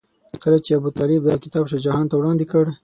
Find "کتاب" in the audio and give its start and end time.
1.43-1.63